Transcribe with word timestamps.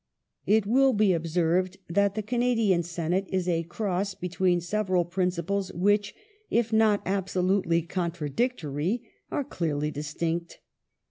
^ 0.01 0.03
It 0.47 0.65
will 0.65 0.93
be 0.93 1.13
observed 1.13 1.77
that 1.87 2.15
the 2.15 2.23
Canadian 2.23 2.81
Senate 2.81 3.25
is 3.27 3.47
a 3.47 3.61
cross 3.61 4.15
between 4.15 4.59
seveial 4.59 5.07
principles 5.07 5.71
which, 5.73 6.15
if 6.49 6.73
not 6.73 7.03
absolutely 7.05 7.83
contradictory, 7.83 9.07
are 9.29 9.43
clearly 9.43 9.91
distinct. 9.91 10.57